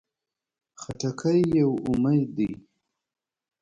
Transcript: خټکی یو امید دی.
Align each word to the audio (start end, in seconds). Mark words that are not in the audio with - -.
خټکی 0.81 1.39
یو 1.59 1.71
امید 1.89 2.27
دی. 2.37 2.49